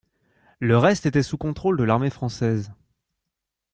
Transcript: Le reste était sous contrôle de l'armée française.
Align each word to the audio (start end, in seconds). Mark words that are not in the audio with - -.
Le 0.57 0.79
reste 0.79 1.05
était 1.05 1.21
sous 1.21 1.37
contrôle 1.37 1.77
de 1.77 1.83
l'armée 1.83 2.09
française. 2.09 2.73